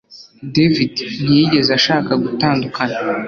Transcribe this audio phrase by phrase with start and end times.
[0.55, 2.95] David ntiyigeze ashaka gutandukana